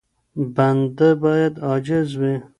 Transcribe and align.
بنده 0.55 1.09
بايد 1.21 1.53
عاجز 1.67 2.09
وي. 2.19 2.35